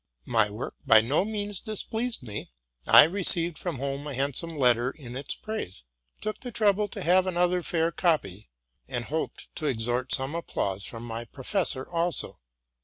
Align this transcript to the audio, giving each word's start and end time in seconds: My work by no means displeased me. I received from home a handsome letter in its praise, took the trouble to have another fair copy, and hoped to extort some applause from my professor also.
My 0.25 0.49
work 0.49 0.73
by 0.83 1.01
no 1.01 1.23
means 1.23 1.61
displeased 1.61 2.23
me. 2.23 2.49
I 2.87 3.03
received 3.03 3.59
from 3.59 3.77
home 3.77 4.07
a 4.07 4.15
handsome 4.15 4.57
letter 4.57 4.89
in 4.89 5.15
its 5.15 5.35
praise, 5.35 5.83
took 6.21 6.39
the 6.39 6.51
trouble 6.51 6.87
to 6.87 7.03
have 7.03 7.27
another 7.27 7.61
fair 7.61 7.91
copy, 7.91 8.49
and 8.87 9.05
hoped 9.05 9.55
to 9.57 9.67
extort 9.67 10.11
some 10.11 10.33
applause 10.33 10.85
from 10.85 11.03
my 11.03 11.25
professor 11.25 11.87
also. 11.87 12.39